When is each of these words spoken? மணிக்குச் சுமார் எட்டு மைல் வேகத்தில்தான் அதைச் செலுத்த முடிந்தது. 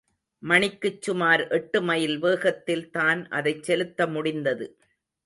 மணிக்குச் 0.43 1.01
சுமார் 1.01 1.47
எட்டு 1.47 1.81
மைல் 1.81 2.15
வேகத்தில்தான் 2.21 3.29
அதைச் 3.29 3.63
செலுத்த 3.63 4.07
முடிந்தது. 4.07 4.67